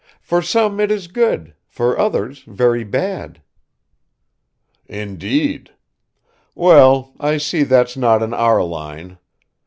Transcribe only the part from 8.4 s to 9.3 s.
line.